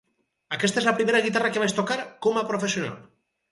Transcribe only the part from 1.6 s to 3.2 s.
vaig tocar com a professional.